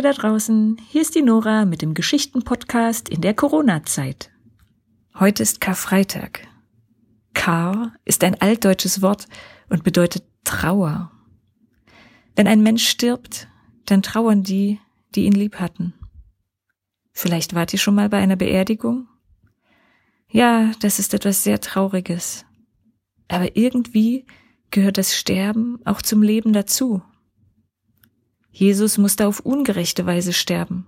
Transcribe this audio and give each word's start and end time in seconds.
Ihr 0.00 0.14
da 0.14 0.14
draußen, 0.14 0.80
hier 0.88 1.02
ist 1.02 1.14
die 1.14 1.20
Nora 1.20 1.66
mit 1.66 1.82
dem 1.82 1.92
Geschichtenpodcast 1.92 3.10
in 3.10 3.20
der 3.20 3.34
Corona-Zeit. 3.34 4.30
Heute 5.14 5.42
ist 5.42 5.60
Karfreitag. 5.60 6.48
Kar 7.34 7.92
ist 8.06 8.24
ein 8.24 8.40
altdeutsches 8.40 9.02
Wort 9.02 9.26
und 9.68 9.84
bedeutet 9.84 10.24
Trauer. 10.42 11.12
Wenn 12.34 12.46
ein 12.46 12.62
Mensch 12.62 12.88
stirbt, 12.88 13.48
dann 13.84 14.00
trauern 14.00 14.42
die, 14.42 14.80
die 15.14 15.26
ihn 15.26 15.34
lieb 15.34 15.56
hatten. 15.56 15.92
Vielleicht 17.12 17.54
wart 17.54 17.74
ihr 17.74 17.78
schon 17.78 17.94
mal 17.94 18.08
bei 18.08 18.22
einer 18.22 18.36
Beerdigung? 18.36 19.06
Ja, 20.30 20.72
das 20.80 20.98
ist 20.98 21.12
etwas 21.12 21.44
sehr 21.44 21.60
Trauriges. 21.60 22.46
Aber 23.28 23.54
irgendwie 23.54 24.24
gehört 24.70 24.96
das 24.96 25.14
Sterben 25.14 25.78
auch 25.84 26.00
zum 26.00 26.22
Leben 26.22 26.54
dazu. 26.54 27.02
Jesus 28.50 28.98
musste 28.98 29.26
auf 29.26 29.40
ungerechte 29.40 30.06
Weise 30.06 30.32
sterben. 30.32 30.86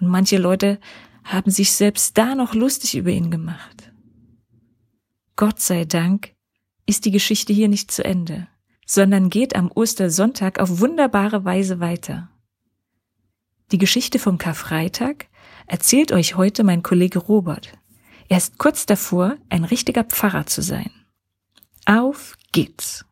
Und 0.00 0.08
manche 0.08 0.38
Leute 0.38 0.80
haben 1.24 1.50
sich 1.50 1.72
selbst 1.72 2.18
da 2.18 2.34
noch 2.34 2.54
lustig 2.54 2.96
über 2.96 3.10
ihn 3.10 3.30
gemacht. 3.30 3.92
Gott 5.36 5.60
sei 5.60 5.84
Dank 5.84 6.34
ist 6.86 7.04
die 7.04 7.10
Geschichte 7.10 7.52
hier 7.52 7.68
nicht 7.68 7.90
zu 7.90 8.04
Ende, 8.04 8.48
sondern 8.86 9.30
geht 9.30 9.54
am 9.54 9.70
Ostersonntag 9.70 10.58
auf 10.58 10.80
wunderbare 10.80 11.44
Weise 11.44 11.80
weiter. 11.80 12.30
Die 13.70 13.78
Geschichte 13.78 14.18
vom 14.18 14.38
Karfreitag 14.38 15.26
erzählt 15.66 16.12
euch 16.12 16.36
heute 16.36 16.64
mein 16.64 16.82
Kollege 16.82 17.18
Robert. 17.18 17.72
Er 18.28 18.36
ist 18.38 18.58
kurz 18.58 18.86
davor, 18.86 19.36
ein 19.48 19.64
richtiger 19.64 20.04
Pfarrer 20.04 20.46
zu 20.46 20.62
sein. 20.62 20.90
Auf 21.86 22.36
geht's! 22.52 23.04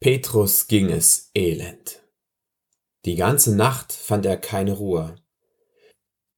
Petrus 0.00 0.66
ging 0.66 0.88
es 0.88 1.30
elend. 1.34 2.00
Die 3.04 3.16
ganze 3.16 3.54
Nacht 3.54 3.92
fand 3.92 4.24
er 4.24 4.38
keine 4.38 4.72
Ruhe. 4.72 5.16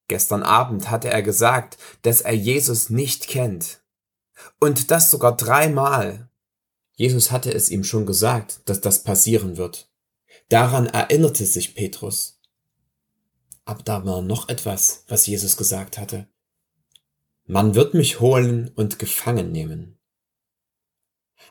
Gestern 0.08 0.42
Abend 0.42 0.90
hatte 0.90 1.10
er 1.10 1.22
gesagt, 1.22 1.78
dass 2.02 2.22
er 2.22 2.32
Jesus 2.32 2.90
nicht 2.90 3.28
kennt. 3.28 3.80
Und 4.58 4.90
das 4.90 5.12
sogar 5.12 5.36
dreimal. 5.36 6.28
Jesus 6.96 7.30
hatte 7.30 7.54
es 7.54 7.70
ihm 7.70 7.84
schon 7.84 8.04
gesagt, 8.04 8.62
dass 8.64 8.80
das 8.80 9.04
passieren 9.04 9.56
wird. 9.56 9.88
Daran 10.48 10.86
erinnerte 10.86 11.46
sich 11.46 11.76
Petrus. 11.76 12.40
Aber 13.64 13.84
da 13.84 14.04
war 14.04 14.22
noch 14.22 14.48
etwas, 14.48 15.04
was 15.06 15.26
Jesus 15.26 15.56
gesagt 15.56 15.98
hatte. 15.98 16.26
Man 17.46 17.76
wird 17.76 17.94
mich 17.94 18.18
holen 18.18 18.72
und 18.74 18.98
gefangen 18.98 19.52
nehmen. 19.52 20.00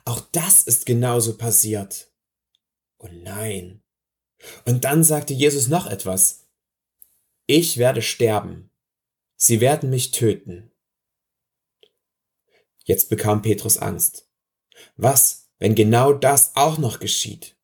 Auch 0.06 0.22
das 0.31 0.61
ist 0.61 0.86
genauso 0.86 1.38
passiert. 1.38 2.09
Oh 2.97 3.09
nein. 3.11 3.81
Und 4.66 4.84
dann 4.84 5.03
sagte 5.03 5.34
Jesus 5.34 5.67
noch 5.67 5.88
etwas. 5.88 6.47
Ich 7.45 7.78
werde 7.78 8.02
sterben. 8.02 8.69
Sie 9.36 9.62
werden 9.62 9.89
mich 9.89 10.12
töten. 10.12 10.72
Jetzt 12.86 13.09
bekam 13.09 13.42
Petrus 13.42 13.78
Angst. 13.78 14.28
Was, 14.97 15.50
wenn 15.59 15.75
genau 15.75 16.14
das 16.14 16.56
auch 16.56 16.78
noch 16.78 17.00
geschieht? 17.00 17.56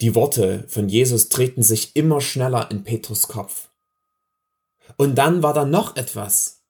Die 0.00 0.14
Worte 0.14 0.66
von 0.68 0.88
Jesus 0.88 1.28
drehten 1.28 1.62
sich 1.62 1.94
immer 1.96 2.20
schneller 2.20 2.70
in 2.70 2.84
Petrus 2.84 3.28
Kopf. 3.28 3.70
Und 4.96 5.16
dann 5.16 5.42
war 5.42 5.54
da 5.54 5.64
noch 5.64 5.96
etwas. 5.96 6.62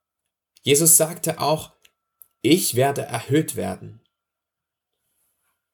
Jesus 0.63 0.97
sagte 0.97 1.41
auch, 1.41 1.73
ich 2.43 2.75
werde 2.75 3.03
erhöht 3.03 3.57
werden. 3.57 4.01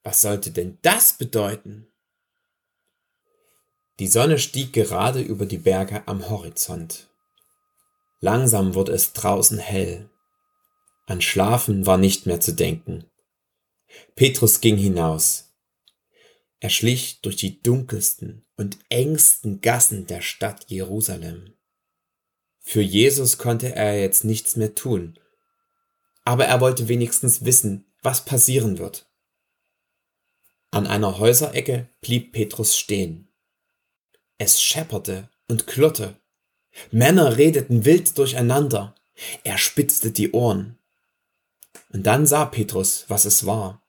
Was 0.02 0.22
sollte 0.22 0.50
denn 0.50 0.78
das 0.82 1.14
bedeuten? 1.14 1.86
Die 3.98 4.06
Sonne 4.06 4.38
stieg 4.38 4.72
gerade 4.72 5.20
über 5.20 5.44
die 5.44 5.58
Berge 5.58 6.08
am 6.08 6.30
Horizont. 6.30 7.08
Langsam 8.20 8.74
wurde 8.74 8.92
es 8.92 9.12
draußen 9.12 9.58
hell. 9.58 10.08
An 11.06 11.20
Schlafen 11.20 11.84
war 11.84 11.98
nicht 11.98 12.24
mehr 12.24 12.40
zu 12.40 12.52
denken. 12.52 13.04
Petrus 14.14 14.60
ging 14.60 14.76
hinaus. 14.76 15.52
Er 16.60 16.70
schlich 16.70 17.20
durch 17.20 17.36
die 17.36 17.60
dunkelsten 17.62 18.46
und 18.56 18.78
engsten 18.88 19.60
Gassen 19.60 20.06
der 20.06 20.20
Stadt 20.20 20.66
Jerusalem. 20.68 21.54
Für 22.60 22.82
Jesus 22.82 23.38
konnte 23.38 23.74
er 23.74 23.98
jetzt 23.98 24.24
nichts 24.24 24.56
mehr 24.56 24.74
tun, 24.74 25.18
aber 26.24 26.44
er 26.44 26.60
wollte 26.60 26.88
wenigstens 26.88 27.44
wissen, 27.44 27.86
was 28.02 28.24
passieren 28.24 28.78
wird. 28.78 29.09
An 30.72 30.86
einer 30.86 31.18
Häuserecke 31.18 31.88
blieb 32.00 32.32
Petrus 32.32 32.76
stehen. 32.76 33.28
Es 34.38 34.62
schepperte 34.62 35.28
und 35.48 35.66
klirrte. 35.66 36.16
Männer 36.92 37.36
redeten 37.36 37.84
wild 37.84 38.16
durcheinander. 38.16 38.94
Er 39.42 39.58
spitzte 39.58 40.12
die 40.12 40.30
Ohren. 40.30 40.78
Und 41.92 42.06
dann 42.06 42.26
sah 42.26 42.44
Petrus, 42.44 43.04
was 43.08 43.24
es 43.24 43.46
war. 43.46 43.82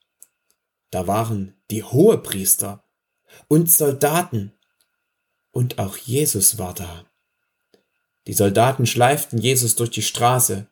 Da 0.90 1.06
waren 1.08 1.56
die 1.70 1.84
Hohepriester 1.84 2.84
und 3.48 3.72
Soldaten. 3.72 4.52
Und 5.52 5.78
auch 5.78 5.98
Jesus 5.98 6.58
war 6.58 6.74
da. 6.74 7.06
Die 8.28 8.34
Soldaten 8.34 8.86
schleiften 8.88 9.40
Jesus 9.40 9.76
durch 9.76 9.92
die 9.92 10.02
Straße. 10.02 10.68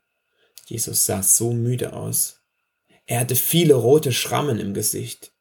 Jesus 0.66 1.06
sah 1.06 1.22
so 1.22 1.52
müde 1.52 1.94
aus. 1.94 2.42
Er 3.06 3.22
hatte 3.22 3.36
viele 3.36 3.76
rote 3.76 4.12
Schrammen 4.12 4.60
im 4.60 4.74
Gesicht. 4.74 5.32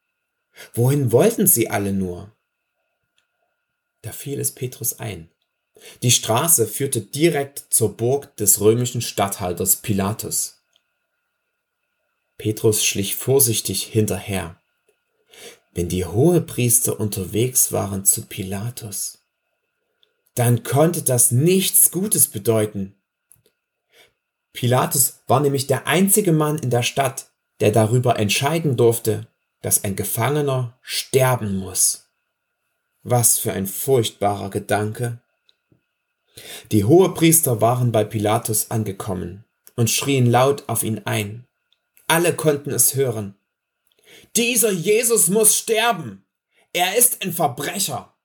Wohin 0.73 1.11
wollten 1.11 1.47
sie 1.47 1.69
alle 1.69 1.93
nur? 1.93 2.35
Da 4.01 4.11
fiel 4.11 4.39
es 4.39 4.53
Petrus 4.53 4.99
ein. 4.99 5.29
Die 6.01 6.11
Straße 6.11 6.67
führte 6.67 7.01
direkt 7.01 7.65
zur 7.69 7.95
Burg 7.95 8.35
des 8.37 8.59
römischen 8.59 9.01
Statthalters 9.01 9.77
Pilatus. 9.77 10.61
Petrus 12.37 12.85
schlich 12.85 13.15
vorsichtig 13.15 13.83
hinterher. 13.83 14.59
Wenn 15.73 15.89
die 15.89 16.05
Hohepriester 16.05 16.99
unterwegs 16.99 17.71
waren 17.71 18.05
zu 18.05 18.25
Pilatus, 18.25 19.19
dann 20.35 20.63
konnte 20.63 21.01
das 21.01 21.31
nichts 21.31 21.91
Gutes 21.91 22.27
bedeuten. 22.27 22.95
Pilatus 24.53 25.21
war 25.27 25.41
nämlich 25.41 25.67
der 25.67 25.85
einzige 25.85 26.31
Mann 26.31 26.57
in 26.57 26.69
der 26.69 26.83
Stadt, 26.83 27.31
der 27.59 27.71
darüber 27.71 28.17
entscheiden 28.17 28.77
durfte, 28.77 29.27
dass 29.61 29.83
ein 29.83 29.95
Gefangener 29.95 30.77
sterben 30.81 31.57
muss. 31.57 32.09
Was 33.03 33.37
für 33.37 33.53
ein 33.53 33.67
furchtbarer 33.67 34.49
Gedanke. 34.49 35.21
Die 36.71 36.85
Hohepriester 36.85 37.61
waren 37.61 37.91
bei 37.91 38.03
Pilatus 38.03 38.71
angekommen 38.71 39.45
und 39.75 39.89
schrien 39.89 40.25
laut 40.25 40.67
auf 40.67 40.83
ihn 40.83 41.01
ein. 41.05 41.47
Alle 42.07 42.35
konnten 42.35 42.71
es 42.71 42.95
hören. 42.95 43.35
Dieser 44.35 44.71
Jesus 44.71 45.27
muss 45.27 45.57
sterben. 45.57 46.25
Er 46.73 46.97
ist 46.97 47.23
ein 47.23 47.33
Verbrecher. 47.33 48.15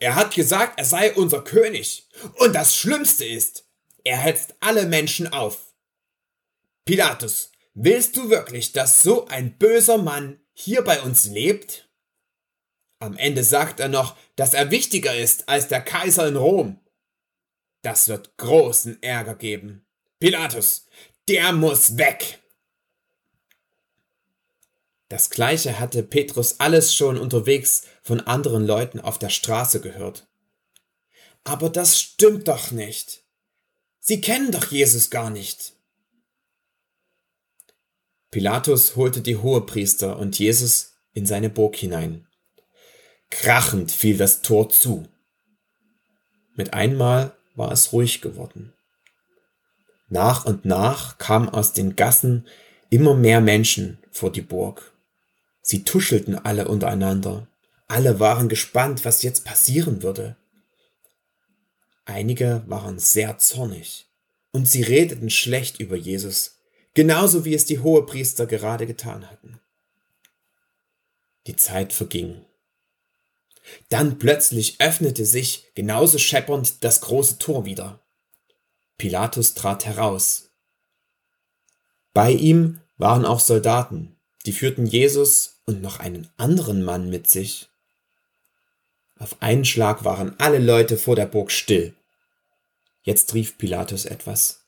Er 0.00 0.14
hat 0.14 0.34
gesagt, 0.34 0.78
er 0.78 0.84
sei 0.84 1.14
unser 1.14 1.42
König. 1.42 2.08
Und 2.38 2.54
das 2.54 2.74
Schlimmste 2.74 3.24
ist, 3.24 3.68
er 4.04 4.18
hetzt 4.18 4.54
alle 4.60 4.86
Menschen 4.86 5.32
auf. 5.32 5.74
Pilatus, 6.84 7.50
willst 7.74 8.16
du 8.16 8.30
wirklich, 8.30 8.72
dass 8.72 9.02
so 9.02 9.26
ein 9.26 9.58
böser 9.58 9.98
Mann 9.98 10.40
hier 10.58 10.82
bei 10.82 11.02
uns 11.02 11.26
lebt? 11.26 11.86
Am 12.98 13.16
Ende 13.18 13.44
sagt 13.44 13.78
er 13.78 13.88
noch, 13.88 14.16
dass 14.36 14.54
er 14.54 14.70
wichtiger 14.70 15.14
ist 15.14 15.50
als 15.50 15.68
der 15.68 15.82
Kaiser 15.82 16.26
in 16.26 16.36
Rom. 16.36 16.80
Das 17.82 18.08
wird 18.08 18.38
großen 18.38 19.02
Ärger 19.02 19.34
geben. 19.34 19.84
Pilatus, 20.18 20.86
der 21.28 21.52
muss 21.52 21.98
weg. 21.98 22.42
Das 25.08 25.28
gleiche 25.28 25.78
hatte 25.78 26.02
Petrus 26.02 26.58
alles 26.58 26.94
schon 26.94 27.18
unterwegs 27.18 27.82
von 28.02 28.20
anderen 28.20 28.66
Leuten 28.66 28.98
auf 28.98 29.18
der 29.18 29.28
Straße 29.28 29.82
gehört. 29.82 30.26
Aber 31.44 31.68
das 31.68 32.00
stimmt 32.00 32.48
doch 32.48 32.70
nicht. 32.70 33.24
Sie 34.00 34.22
kennen 34.22 34.50
doch 34.52 34.70
Jesus 34.72 35.10
gar 35.10 35.28
nicht. 35.28 35.75
Pilatus 38.30 38.96
holte 38.96 39.20
die 39.20 39.36
Hohepriester 39.36 40.18
und 40.18 40.38
Jesus 40.38 40.96
in 41.12 41.26
seine 41.26 41.48
Burg 41.48 41.76
hinein. 41.76 42.26
Krachend 43.30 43.90
fiel 43.90 44.16
das 44.16 44.42
Tor 44.42 44.68
zu. 44.68 45.08
Mit 46.54 46.74
einmal 46.74 47.36
war 47.54 47.72
es 47.72 47.92
ruhig 47.92 48.20
geworden. 48.20 48.72
Nach 50.08 50.44
und 50.44 50.64
nach 50.64 51.18
kamen 51.18 51.48
aus 51.48 51.72
den 51.72 51.96
Gassen 51.96 52.46
immer 52.90 53.14
mehr 53.14 53.40
Menschen 53.40 53.98
vor 54.10 54.30
die 54.30 54.42
Burg. 54.42 54.92
Sie 55.62 55.82
tuschelten 55.82 56.36
alle 56.36 56.68
untereinander. 56.68 57.48
Alle 57.88 58.20
waren 58.20 58.48
gespannt, 58.48 59.04
was 59.04 59.22
jetzt 59.22 59.44
passieren 59.44 60.02
würde. 60.02 60.36
Einige 62.04 62.62
waren 62.66 62.98
sehr 63.00 63.38
zornig 63.38 64.06
und 64.52 64.68
sie 64.68 64.82
redeten 64.82 65.28
schlecht 65.28 65.80
über 65.80 65.96
Jesus 65.96 66.55
genauso 66.96 67.44
wie 67.44 67.54
es 67.54 67.66
die 67.66 67.80
Hohepriester 67.80 68.46
gerade 68.46 68.86
getan 68.86 69.30
hatten. 69.30 69.60
Die 71.46 71.54
Zeit 71.54 71.92
verging. 71.92 72.42
Dann 73.90 74.18
plötzlich 74.18 74.80
öffnete 74.80 75.26
sich, 75.26 75.70
genauso 75.74 76.16
scheppernd, 76.16 76.82
das 76.82 77.02
große 77.02 77.38
Tor 77.38 77.66
wieder. 77.66 78.00
Pilatus 78.96 79.52
trat 79.52 79.84
heraus. 79.84 80.48
Bei 82.14 82.30
ihm 82.30 82.80
waren 82.96 83.26
auch 83.26 83.40
Soldaten, 83.40 84.16
die 84.46 84.52
führten 84.52 84.86
Jesus 84.86 85.60
und 85.66 85.82
noch 85.82 86.00
einen 86.00 86.30
anderen 86.38 86.82
Mann 86.82 87.10
mit 87.10 87.28
sich. 87.28 87.68
Auf 89.18 89.42
einen 89.42 89.66
Schlag 89.66 90.04
waren 90.04 90.34
alle 90.40 90.60
Leute 90.60 90.96
vor 90.96 91.14
der 91.14 91.26
Burg 91.26 91.52
still. 91.52 91.94
Jetzt 93.02 93.34
rief 93.34 93.58
Pilatus 93.58 94.06
etwas. 94.06 94.65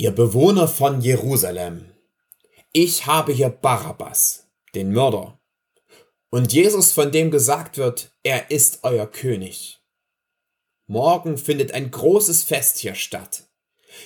Ihr 0.00 0.12
Bewohner 0.12 0.66
von 0.66 1.02
Jerusalem, 1.02 1.92
ich 2.72 3.04
habe 3.04 3.34
hier 3.34 3.50
Barabbas, 3.50 4.48
den 4.74 4.94
Mörder, 4.94 5.38
und 6.30 6.54
Jesus, 6.54 6.90
von 6.92 7.12
dem 7.12 7.30
gesagt 7.30 7.76
wird, 7.76 8.10
er 8.22 8.50
ist 8.50 8.78
euer 8.82 9.06
König. 9.06 9.78
Morgen 10.86 11.36
findet 11.36 11.72
ein 11.72 11.90
großes 11.90 12.44
Fest 12.44 12.78
hier 12.78 12.94
statt. 12.94 13.50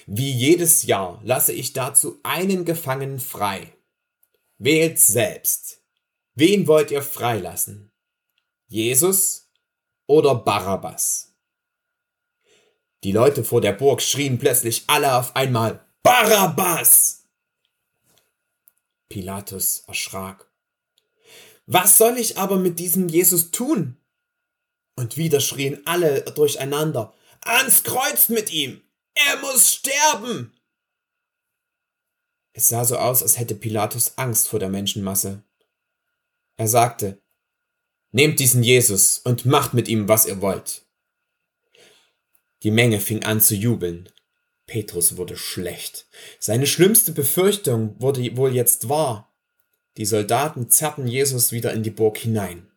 Wie 0.09 0.33
jedes 0.33 0.83
Jahr 0.83 1.21
lasse 1.23 1.53
ich 1.53 1.75
dazu 1.75 2.19
einen 2.25 2.65
Gefangenen 2.65 3.21
frei. 3.21 3.73
Wählt 4.59 4.99
selbst. 4.99 5.81
Wen 6.35 6.67
wollt 6.67 6.91
ihr 6.91 7.03
freilassen? 7.03 7.93
Jesus 8.67 9.49
oder 10.09 10.35
Barabbas? 10.35 11.37
Die 13.05 13.13
Leute 13.13 13.45
vor 13.45 13.61
der 13.61 13.75
Burg 13.75 14.03
schrien 14.03 14.39
plötzlich 14.39 14.85
alle 14.89 15.17
auf 15.17 15.37
einmal 15.37 15.84
Barabbas! 16.05 17.25
Pilatus 19.09 19.85
erschrak. 19.87 20.47
Was 21.65 21.97
soll 21.97 22.19
ich 22.19 22.37
aber 22.37 22.59
mit 22.59 22.79
diesem 22.79 23.09
Jesus 23.09 23.51
tun? 23.51 23.97
Und 24.97 25.17
wieder 25.17 25.41
schrien 25.41 25.81
alle 25.87 26.21
durcheinander 26.21 27.15
Ans 27.41 27.85
Kreuz 27.85 28.29
mit 28.29 28.53
ihm! 28.53 28.83
Er 29.15 29.39
muss 29.39 29.73
sterben! 29.73 30.53
Es 32.53 32.69
sah 32.69 32.85
so 32.85 32.99
aus, 32.99 33.23
als 33.23 33.39
hätte 33.39 33.55
Pilatus 33.55 34.19
Angst 34.19 34.49
vor 34.49 34.59
der 34.59 34.69
Menschenmasse. 34.69 35.43
Er 36.57 36.69
sagte, 36.69 37.23
Nehmt 38.13 38.39
diesen 38.41 38.63
Jesus 38.63 39.21
und 39.21 39.47
macht 39.47 39.73
mit 39.73 39.89
ihm, 39.89 40.07
was 40.07 40.27
ihr 40.27 40.43
wollt. 40.43 40.85
Die 42.63 42.71
Menge 42.71 43.01
fing 43.01 43.25
an 43.25 43.41
zu 43.41 43.55
jubeln. 43.55 44.11
Petrus 44.67 45.17
wurde 45.17 45.37
schlecht. 45.37 46.07
Seine 46.39 46.67
schlimmste 46.67 47.13
Befürchtung 47.13 47.97
wurde 48.01 48.37
wohl 48.37 48.55
jetzt 48.55 48.89
wahr. 48.89 49.33
Die 49.97 50.07
Soldaten 50.07 50.71
zerrten 50.71 51.07
Jesus 51.07 51.53
wieder 51.53 51.73
in 51.73 51.83
die 51.83 51.91
Burg 51.91 52.19
hinein. 52.19 52.71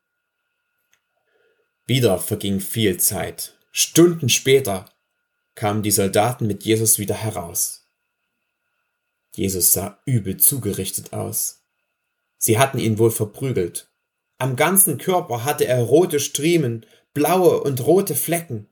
Wieder 1.85 2.19
verging 2.19 2.59
viel 2.59 2.97
Zeit. 2.97 3.55
Stunden 3.71 4.29
später 4.29 4.91
kamen 5.55 5.81
die 5.81 5.91
Soldaten 5.91 6.45
mit 6.45 6.63
Jesus 6.65 6.99
wieder 6.99 7.15
heraus. 7.15 7.87
Jesus 9.33 9.71
sah 9.71 9.99
übel 10.05 10.37
zugerichtet 10.37 11.13
aus. 11.13 11.63
Sie 12.37 12.59
hatten 12.59 12.77
ihn 12.77 12.99
wohl 12.99 13.11
verprügelt. 13.11 13.89
Am 14.37 14.55
ganzen 14.55 14.97
Körper 14.97 15.43
hatte 15.43 15.65
er 15.65 15.81
rote 15.81 16.19
Striemen, 16.19 16.85
blaue 17.13 17.61
und 17.61 17.85
rote 17.85 18.15
Flecken. 18.15 18.69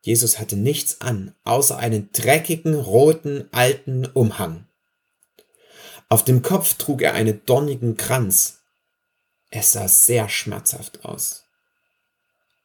Jesus 0.00 0.38
hatte 0.38 0.56
nichts 0.56 1.00
an, 1.00 1.34
außer 1.44 1.76
einen 1.76 2.10
dreckigen, 2.12 2.74
roten, 2.74 3.48
alten 3.52 4.06
Umhang. 4.06 4.66
Auf 6.08 6.24
dem 6.24 6.42
Kopf 6.42 6.74
trug 6.74 7.02
er 7.02 7.14
einen 7.14 7.44
dornigen 7.44 7.96
Kranz. 7.96 8.60
Es 9.50 9.72
sah 9.72 9.88
sehr 9.88 10.28
schmerzhaft 10.28 11.04
aus. 11.04 11.44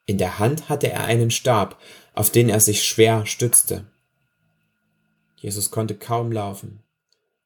In 0.05 0.17
der 0.17 0.39
Hand 0.39 0.69
hatte 0.69 0.91
er 0.91 1.05
einen 1.05 1.31
Stab, 1.31 1.79
auf 2.13 2.29
den 2.29 2.49
er 2.49 2.59
sich 2.59 2.83
schwer 2.83 3.25
stützte. 3.25 3.85
Jesus 5.37 5.71
konnte 5.71 5.95
kaum 5.95 6.31
laufen. 6.31 6.83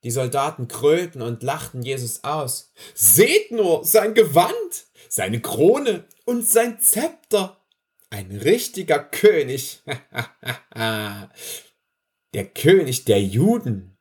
Die 0.04 0.12
Soldaten 0.12 0.68
krölten 0.68 1.22
und 1.22 1.42
lachten 1.44 1.82
Jesus 1.82 2.24
aus. 2.24 2.72
Seht 2.94 3.52
nur 3.52 3.84
sein 3.84 4.14
Gewand, 4.14 4.52
seine 5.10 5.42
Krone 5.42 6.06
und 6.26 6.48
sein 6.48 6.80
Zepter. 6.80 7.57
Ein 8.10 8.32
richtiger 8.32 9.00
König. 9.00 9.82
der 10.76 12.46
König 12.54 13.06
der 13.06 13.22
Juden. 13.22 13.98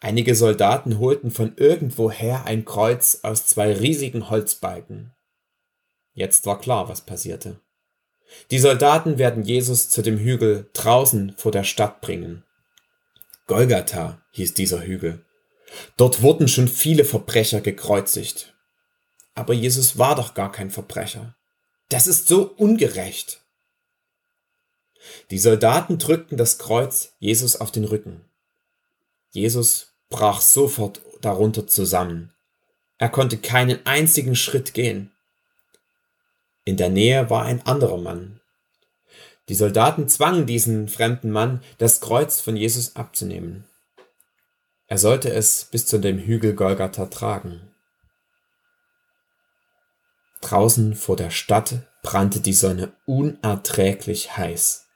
Einige 0.00 0.34
Soldaten 0.34 0.98
holten 0.98 1.30
von 1.30 1.56
irgendwoher 1.56 2.44
ein 2.44 2.64
Kreuz 2.64 3.20
aus 3.22 3.46
zwei 3.46 3.72
riesigen 3.72 4.30
Holzbalken. 4.30 5.14
Jetzt 6.12 6.44
war 6.44 6.58
klar, 6.60 6.88
was 6.88 7.06
passierte. 7.06 7.60
Die 8.50 8.58
Soldaten 8.58 9.18
werden 9.18 9.44
Jesus 9.44 9.90
zu 9.90 10.02
dem 10.02 10.18
Hügel 10.18 10.68
draußen 10.72 11.34
vor 11.36 11.52
der 11.52 11.64
Stadt 11.64 12.00
bringen. 12.00 12.44
Golgatha 13.46 14.22
hieß 14.32 14.54
dieser 14.54 14.82
Hügel. 14.82 15.24
Dort 15.96 16.22
wurden 16.22 16.48
schon 16.48 16.68
viele 16.68 17.04
Verbrecher 17.04 17.60
gekreuzigt. 17.60 18.54
Aber 19.34 19.54
Jesus 19.54 19.98
war 19.98 20.14
doch 20.14 20.34
gar 20.34 20.52
kein 20.52 20.70
Verbrecher. 20.70 21.34
Das 21.88 22.06
ist 22.06 22.28
so 22.28 22.44
ungerecht. 22.56 23.40
Die 25.30 25.38
Soldaten 25.38 25.98
drückten 25.98 26.36
das 26.36 26.58
Kreuz 26.58 27.12
Jesus 27.18 27.56
auf 27.56 27.72
den 27.72 27.84
Rücken. 27.84 28.24
Jesus 29.30 29.94
brach 30.10 30.40
sofort 30.40 31.00
darunter 31.20 31.66
zusammen. 31.66 32.32
Er 32.98 33.08
konnte 33.08 33.38
keinen 33.38 33.84
einzigen 33.84 34.36
Schritt 34.36 34.74
gehen. 34.74 35.10
In 36.64 36.76
der 36.76 36.90
Nähe 36.90 37.30
war 37.30 37.44
ein 37.44 37.66
anderer 37.66 37.98
Mann. 37.98 38.40
Die 39.48 39.54
Soldaten 39.54 40.08
zwangen 40.08 40.46
diesen 40.46 40.88
fremden 40.88 41.30
Mann, 41.30 41.62
das 41.78 42.00
Kreuz 42.00 42.40
von 42.40 42.56
Jesus 42.56 42.94
abzunehmen. 42.94 43.64
Er 44.86 44.98
sollte 44.98 45.32
es 45.32 45.64
bis 45.64 45.86
zu 45.86 45.98
dem 45.98 46.18
Hügel 46.18 46.54
Golgatha 46.54 47.06
tragen. 47.06 47.71
Draußen 50.42 50.94
vor 50.94 51.16
der 51.16 51.30
Stadt 51.30 51.88
brannte 52.02 52.40
die 52.40 52.52
Sonne 52.52 52.92
unerträglich 53.06 54.36
heiß. 54.36 54.86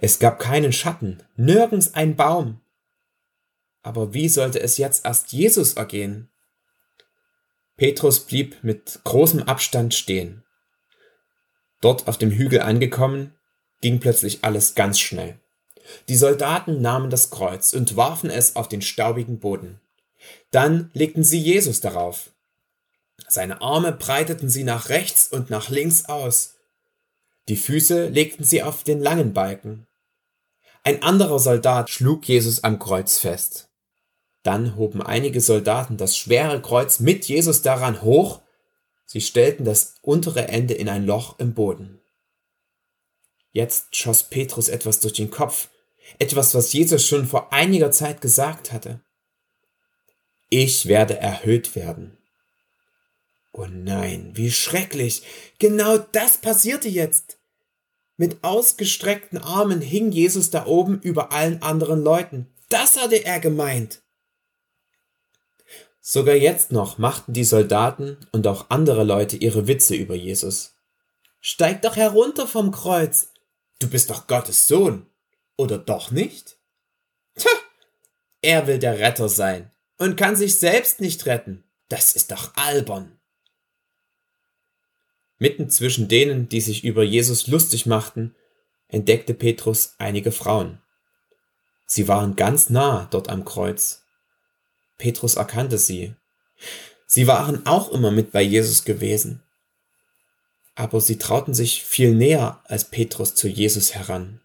Es 0.00 0.18
gab 0.18 0.38
keinen 0.38 0.72
Schatten, 0.72 1.22
nirgends 1.36 1.94
ein 1.94 2.16
Baum. 2.16 2.60
Aber 3.82 4.14
wie 4.14 4.28
sollte 4.28 4.60
es 4.60 4.78
jetzt 4.78 5.04
erst 5.04 5.32
Jesus 5.32 5.74
ergehen? 5.74 6.30
Petrus 7.76 8.20
blieb 8.20 8.62
mit 8.62 9.00
großem 9.04 9.42
Abstand 9.42 9.94
stehen. 9.94 10.44
Dort 11.80 12.06
auf 12.08 12.16
dem 12.16 12.30
Hügel 12.30 12.60
angekommen, 12.60 13.34
ging 13.80 14.00
plötzlich 14.00 14.44
alles 14.44 14.74
ganz 14.74 15.00
schnell. 15.00 15.38
Die 16.08 16.16
Soldaten 16.16 16.80
nahmen 16.80 17.10
das 17.10 17.30
Kreuz 17.30 17.74
und 17.74 17.96
warfen 17.96 18.30
es 18.30 18.56
auf 18.56 18.68
den 18.68 18.80
staubigen 18.80 19.40
Boden. 19.40 19.80
Dann 20.50 20.90
legten 20.94 21.24
sie 21.24 21.38
Jesus 21.38 21.80
darauf. 21.80 22.30
Seine 23.28 23.60
Arme 23.60 23.92
breiteten 23.92 24.48
sie 24.48 24.64
nach 24.64 24.88
rechts 24.88 25.28
und 25.28 25.50
nach 25.50 25.68
links 25.68 26.06
aus. 26.06 26.54
Die 27.48 27.56
Füße 27.56 28.08
legten 28.08 28.44
sie 28.44 28.62
auf 28.62 28.84
den 28.84 29.00
langen 29.00 29.32
Balken. 29.32 29.86
Ein 30.82 31.02
anderer 31.02 31.38
Soldat 31.38 31.90
schlug 31.90 32.26
Jesus 32.26 32.64
am 32.64 32.78
Kreuz 32.78 33.18
fest. 33.18 33.70
Dann 34.42 34.76
hoben 34.76 35.02
einige 35.02 35.40
Soldaten 35.40 35.96
das 35.96 36.16
schwere 36.16 36.60
Kreuz 36.60 37.00
mit 37.00 37.26
Jesus 37.26 37.62
daran 37.62 38.02
hoch 38.02 38.42
Sie 39.06 39.20
stellten 39.20 39.64
das 39.64 39.94
untere 40.02 40.48
Ende 40.48 40.74
in 40.74 40.88
ein 40.88 41.06
Loch 41.06 41.38
im 41.38 41.54
Boden. 41.54 42.00
Jetzt 43.52 43.94
schoss 43.94 44.24
Petrus 44.24 44.68
etwas 44.68 45.00
durch 45.00 45.12
den 45.12 45.30
Kopf, 45.30 45.68
etwas, 46.18 46.54
was 46.54 46.72
Jesus 46.72 47.06
schon 47.06 47.26
vor 47.26 47.52
einiger 47.52 47.92
Zeit 47.92 48.20
gesagt 48.20 48.72
hatte. 48.72 49.00
Ich 50.48 50.86
werde 50.86 51.16
erhöht 51.16 51.76
werden. 51.76 52.18
Oh 53.56 53.68
nein, 53.70 54.32
wie 54.34 54.50
schrecklich. 54.50 55.22
Genau 55.60 55.96
das 55.96 56.38
passierte 56.38 56.88
jetzt. 56.88 57.38
Mit 58.16 58.42
ausgestreckten 58.42 59.38
Armen 59.38 59.80
hing 59.80 60.10
Jesus 60.10 60.50
da 60.50 60.66
oben 60.66 61.00
über 61.00 61.30
allen 61.30 61.62
anderen 61.62 62.02
Leuten. 62.02 62.52
Das 62.68 63.00
hatte 63.00 63.24
er 63.24 63.38
gemeint. 63.38 64.02
Sogar 66.00 66.34
jetzt 66.34 66.72
noch 66.72 66.98
machten 66.98 67.32
die 67.32 67.44
Soldaten 67.44 68.18
und 68.32 68.48
auch 68.48 68.70
andere 68.70 69.04
Leute 69.04 69.36
ihre 69.36 69.68
Witze 69.68 69.94
über 69.94 70.16
Jesus. 70.16 70.74
Steig 71.40 71.82
doch 71.82 71.94
herunter 71.94 72.48
vom 72.48 72.72
Kreuz. 72.72 73.28
Du 73.78 73.88
bist 73.88 74.10
doch 74.10 74.26
Gottes 74.26 74.66
Sohn. 74.66 75.06
Oder 75.56 75.78
doch 75.78 76.10
nicht? 76.10 76.56
Tja, 77.36 77.52
er 78.42 78.66
will 78.66 78.80
der 78.80 78.98
Retter 78.98 79.28
sein 79.28 79.70
und 79.98 80.16
kann 80.16 80.34
sich 80.34 80.58
selbst 80.58 81.00
nicht 81.00 81.26
retten. 81.26 81.62
Das 81.88 82.16
ist 82.16 82.32
doch 82.32 82.56
albern. 82.56 83.20
Mitten 85.44 85.68
zwischen 85.68 86.08
denen, 86.08 86.48
die 86.48 86.62
sich 86.62 86.84
über 86.84 87.02
Jesus 87.02 87.48
lustig 87.48 87.84
machten, 87.84 88.34
entdeckte 88.88 89.34
Petrus 89.34 89.94
einige 89.98 90.32
Frauen. 90.32 90.80
Sie 91.84 92.08
waren 92.08 92.34
ganz 92.34 92.70
nah 92.70 93.06
dort 93.10 93.28
am 93.28 93.44
Kreuz. 93.44 94.06
Petrus 94.96 95.34
erkannte 95.34 95.76
sie. 95.76 96.14
Sie 97.06 97.26
waren 97.26 97.66
auch 97.66 97.92
immer 97.92 98.10
mit 98.10 98.32
bei 98.32 98.40
Jesus 98.40 98.84
gewesen. 98.84 99.42
Aber 100.76 100.98
sie 101.02 101.18
trauten 101.18 101.52
sich 101.52 101.84
viel 101.84 102.14
näher 102.14 102.62
als 102.64 102.86
Petrus 102.86 103.34
zu 103.34 103.46
Jesus 103.46 103.94
heran. 103.94 104.40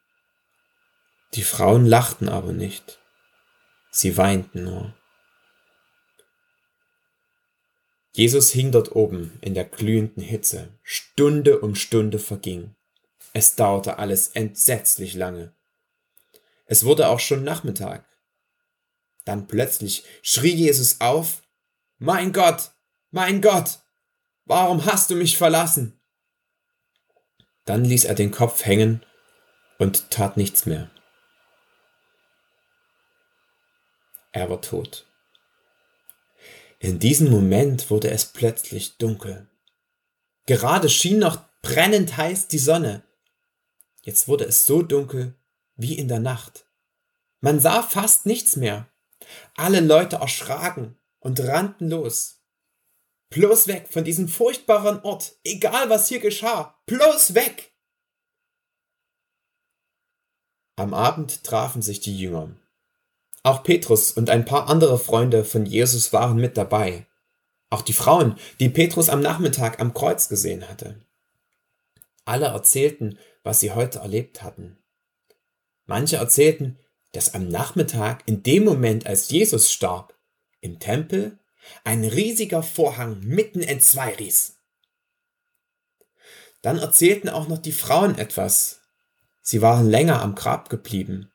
Die 1.34 1.44
Frauen 1.44 1.86
lachten 1.86 2.28
aber 2.28 2.52
nicht. 2.52 3.00
Sie 3.90 4.18
weinten 4.18 4.66
nur. 4.66 4.94
Jesus 8.20 8.52
hing 8.52 8.74
dort 8.74 8.98
oben 8.98 9.40
in 9.40 9.54
der 9.54 9.64
glühenden 9.64 10.22
Hitze. 10.22 10.78
Stunde 10.84 11.62
um 11.62 11.74
Stunde 11.74 12.20
verging. 12.20 12.76
Es 13.32 13.56
dauerte 13.56 13.98
alles 13.98 14.28
entsetzlich 14.28 15.14
lange. 15.14 15.56
Es 16.66 16.84
wurde 16.84 17.08
auch 17.08 17.22
schon 17.22 17.46
Nachmittag. 17.46 18.06
Dann 19.24 19.48
plötzlich 19.48 20.04
schrie 20.22 20.54
Jesus 20.54 21.00
auf, 21.00 21.44
Mein 21.98 22.34
Gott, 22.34 22.72
mein 23.10 23.42
Gott, 23.42 23.80
warum 24.44 24.86
hast 24.86 25.10
du 25.12 25.16
mich 25.16 25.38
verlassen? 25.38 25.98
Dann 27.64 27.86
ließ 27.86 28.04
er 28.04 28.16
den 28.16 28.32
Kopf 28.32 28.66
hängen 28.66 29.02
und 29.78 30.12
tat 30.12 30.36
nichts 30.36 30.66
mehr. 30.66 30.92
Er 34.34 34.50
war 34.50 34.62
tot. 34.62 35.09
In 36.80 36.98
diesem 36.98 37.30
Moment 37.30 37.90
wurde 37.90 38.10
es 38.10 38.26
plötzlich 38.26 38.98
dunkel. 38.98 39.50
Gerade 40.46 40.90
schien 40.90 41.20
noch 41.20 41.44
brennend 41.62 42.16
heiß 42.16 42.48
die 42.48 42.58
Sonne. 42.58 43.04
Jetzt 44.04 44.30
wurde 44.30 44.46
es 44.46 44.66
so 44.66 44.82
dunkel, 44.82 45.36
wie 45.76 45.98
in 45.98 46.08
der 46.08 46.22
Nacht. 46.22 46.66
Man 47.42 47.60
sah 47.60 47.84
fast 47.84 48.26
nichts 48.26 48.56
mehr. 48.56 48.88
Alle 49.56 49.82
Leute 49.82 50.18
erschraken 50.18 50.98
und 51.20 51.42
rannten 51.42 51.90
los. 51.90 52.42
Bloß 53.30 53.68
weg 53.68 53.88
von 53.92 54.06
diesem 54.06 54.28
furchtbaren 54.28 55.02
Ort, 55.02 55.36
egal 55.44 55.90
was 55.90 56.08
hier 56.08 56.20
geschah, 56.20 56.82
bloß 56.88 57.36
weg! 57.36 57.74
Am 60.78 60.94
Abend 60.94 61.44
trafen 61.44 61.82
sich 61.82 62.00
die 62.00 62.18
Jünger. 62.18 62.56
Auch 63.50 63.64
Petrus 63.64 64.12
und 64.12 64.30
ein 64.30 64.46
paar 64.46 64.70
andere 64.70 65.00
Freunde 65.00 65.44
von 65.44 65.66
Jesus 65.66 66.14
waren 66.14 66.38
mit 66.38 66.56
dabei. 66.56 67.08
Auch 67.72 67.82
die 67.82 67.94
Frauen, 67.94 68.38
die 68.60 68.70
Petrus 68.70 69.10
am 69.10 69.22
Nachmittag 69.22 69.80
am 69.80 69.96
Kreuz 69.96 70.30
gesehen 70.30 70.70
hatte. 70.70 71.04
Alle 72.26 72.46
erzählten, 72.46 73.18
was 73.42 73.60
sie 73.60 73.72
heute 73.72 73.98
erlebt 73.98 74.44
hatten. 74.44 74.78
Manche 75.88 76.18
erzählten, 76.18 76.78
dass 77.12 77.34
am 77.34 77.48
Nachmittag, 77.48 78.22
in 78.28 78.44
dem 78.44 78.66
Moment, 78.66 79.08
als 79.08 79.32
Jesus 79.32 79.72
starb, 79.72 80.14
im 80.62 80.78
Tempel 80.78 81.40
ein 81.84 82.04
riesiger 82.04 82.62
Vorhang 82.62 83.20
mitten 83.22 83.64
entzwei 83.64 84.14
riss. 84.14 84.60
Dann 86.62 86.78
erzählten 86.78 87.30
auch 87.30 87.48
noch 87.48 87.58
die 87.58 87.72
Frauen 87.72 88.16
etwas. 88.16 88.82
Sie 89.42 89.64
waren 89.64 89.90
länger 89.90 90.22
am 90.22 90.36
Grab 90.36 90.70
geblieben, 90.70 91.32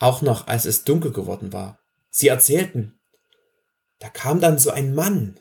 auch 0.00 0.22
noch 0.22 0.48
als 0.48 0.64
es 0.64 0.82
dunkel 0.82 1.12
geworden 1.12 1.52
war. 1.52 1.78
Sie 2.10 2.26
erzählten, 2.26 2.98
da 4.00 4.08
kam 4.08 4.40
dann 4.40 4.58
so 4.58 4.70
ein 4.70 4.94
Mann. 4.94 5.38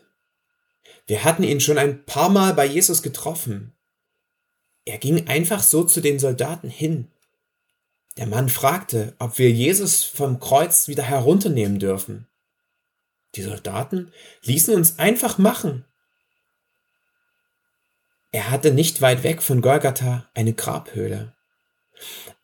Wir 1.07 1.23
hatten 1.23 1.43
ihn 1.43 1.61
schon 1.61 1.79
ein 1.79 2.05
paar 2.05 2.29
Mal 2.29 2.53
bei 2.53 2.65
Jesus 2.65 3.01
getroffen. 3.01 3.73
Er 4.85 4.99
ging 4.99 5.27
einfach 5.27 5.63
so 5.63 5.83
zu 5.83 6.01
den 6.01 6.19
Soldaten 6.19 6.69
hin. 6.69 7.11
Der 8.17 8.27
Mann 8.27 8.49
fragte, 8.49 9.15
ob 9.17 9.37
wir 9.39 9.49
Jesus 9.49 10.03
vom 10.03 10.39
Kreuz 10.39 10.87
wieder 10.87 11.03
herunternehmen 11.03 11.79
dürfen. 11.79 12.27
Die 13.35 13.43
Soldaten 13.43 14.11
ließen 14.41 14.75
uns 14.75 14.99
einfach 14.99 15.37
machen. 15.37 15.85
Er 18.31 18.51
hatte 18.51 18.71
nicht 18.71 19.01
weit 19.01 19.23
weg 19.23 19.41
von 19.41 19.61
Golgatha 19.61 20.29
eine 20.33 20.53
Grabhöhle. 20.53 21.35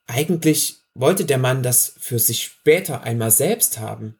Eigentlich 0.07 0.84
wollte 0.95 1.25
der 1.25 1.37
Mann 1.37 1.61
das 1.61 1.93
für 1.99 2.17
sich 2.17 2.43
später 2.43 3.03
einmal 3.03 3.29
selbst 3.29 3.79
haben. 3.79 4.17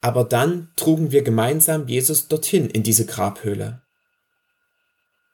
Aber 0.00 0.24
dann 0.24 0.70
trugen 0.76 1.10
wir 1.10 1.22
gemeinsam 1.22 1.88
Jesus 1.88 2.28
dorthin 2.28 2.68
in 2.68 2.82
diese 2.82 3.06
Grabhöhle. 3.06 3.82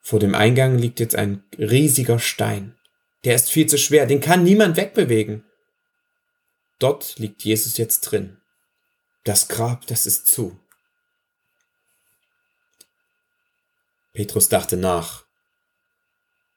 Vor 0.00 0.20
dem 0.20 0.34
Eingang 0.34 0.78
liegt 0.78 1.00
jetzt 1.00 1.16
ein 1.16 1.44
riesiger 1.58 2.18
Stein. 2.18 2.78
Der 3.24 3.34
ist 3.34 3.50
viel 3.50 3.66
zu 3.66 3.76
schwer, 3.76 4.06
den 4.06 4.20
kann 4.20 4.44
niemand 4.44 4.76
wegbewegen. 4.76 5.44
Dort 6.78 7.18
liegt 7.18 7.42
Jesus 7.42 7.76
jetzt 7.76 8.00
drin. 8.02 8.40
Das 9.24 9.48
Grab, 9.48 9.86
das 9.88 10.06
ist 10.06 10.28
zu. 10.28 10.58
Petrus 14.12 14.48
dachte 14.48 14.76
nach. 14.76 15.24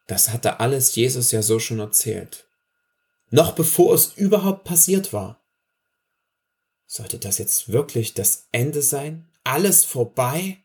Das 0.08 0.30
hatte 0.30 0.60
alles 0.60 0.96
Jesus 0.96 1.32
ja 1.32 1.42
so 1.42 1.58
schon 1.60 1.80
erzählt. 1.80 2.48
Noch 3.32 3.54
bevor 3.54 3.96
es 3.96 4.14
überhaupt 4.14 4.66
passiert 4.66 5.14
war. 5.14 5.42
Sollte 6.86 7.18
das 7.18 7.38
jetzt 7.38 7.70
wirklich 7.70 8.14
das 8.14 8.50
Ende 8.52 8.82
sein? 8.82 9.32
Alles 9.46 9.86
vorbei? 9.86 10.58